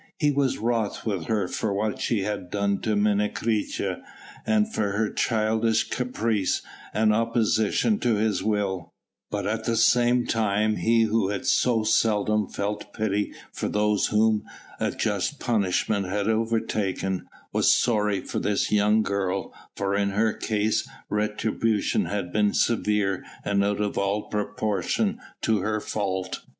[0.17, 4.01] He was wroth with her for what she had done to Menecreta
[4.47, 8.95] and for her childish caprice and opposition to his will,
[9.29, 14.41] but at the same time he who so seldom felt pity for those whom
[14.79, 20.89] a just punishment had overtaken, was sorry for this young girl, for in her case
[21.11, 26.41] retribution had been severe and out of all proportion to her fault.